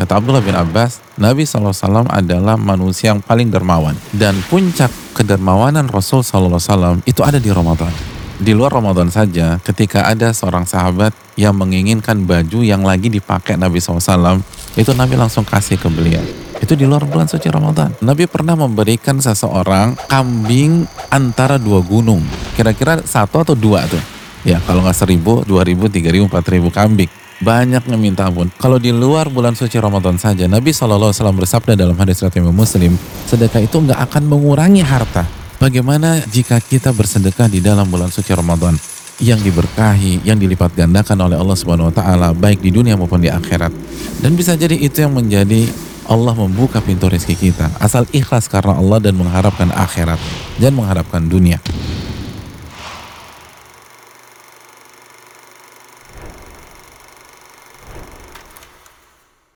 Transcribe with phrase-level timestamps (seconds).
[0.00, 3.92] Kata Abdullah bin Abbas, Nabi SAW adalah manusia yang paling dermawan.
[4.16, 7.92] Dan puncak kedermawanan Rasul SAW itu ada di Ramadan.
[8.40, 13.76] Di luar Ramadan saja, ketika ada seorang sahabat yang menginginkan baju yang lagi dipakai Nabi
[13.76, 14.40] SAW,
[14.72, 16.24] itu Nabi langsung kasih ke beliau.
[16.64, 17.92] Itu di luar bulan suci Ramadan.
[18.00, 22.24] Nabi pernah memberikan seseorang kambing antara dua gunung.
[22.56, 24.00] Kira-kira satu atau dua tuh.
[24.48, 28.52] Ya kalau nggak seribu, dua ribu, tiga ribu, empat ribu kambing banyak yang minta ampun.
[28.60, 32.94] Kalau di luar bulan suci Ramadan saja, Nabi SAW bersabda dalam hadis riwayat Imam Muslim,
[33.24, 35.24] sedekah itu nggak akan mengurangi harta.
[35.56, 38.76] Bagaimana jika kita bersedekah di dalam bulan suci Ramadan
[39.20, 43.28] yang diberkahi, yang dilipat gandakan oleh Allah Subhanahu wa taala baik di dunia maupun di
[43.28, 43.72] akhirat.
[44.24, 45.68] Dan bisa jadi itu yang menjadi
[46.08, 50.18] Allah membuka pintu rezeki kita asal ikhlas karena Allah dan mengharapkan akhirat
[50.56, 51.60] dan mengharapkan dunia.